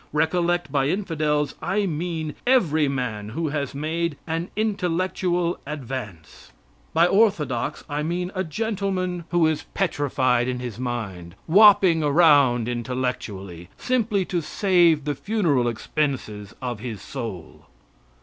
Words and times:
Recollect, 0.13 0.71
by 0.71 0.87
infidels 0.87 1.53
I 1.61 1.85
mean 1.85 2.33
every 2.47 2.87
man 2.87 3.29
who 3.29 3.49
has 3.49 3.75
made 3.75 4.17
an 4.25 4.49
intellectual 4.55 5.59
advance. 5.63 6.51
By 6.91 7.05
orthodox 7.05 7.83
I 7.87 8.01
mean 8.01 8.31
a 8.33 8.43
gentleman 8.43 9.25
who 9.29 9.45
is 9.45 9.65
petrified 9.75 10.47
in 10.47 10.57
his 10.59 10.79
mind, 10.79 11.35
whopping 11.45 12.01
around 12.01 12.67
intellectually, 12.67 13.69
simply 13.77 14.25
to 14.25 14.41
save 14.41 15.03
the 15.05 15.13
funeral 15.13 15.67
expenses 15.67 16.55
of 16.63 16.79
his 16.79 16.99
soul. 16.99 17.67